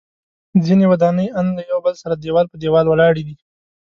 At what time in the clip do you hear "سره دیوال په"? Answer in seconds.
2.01-2.55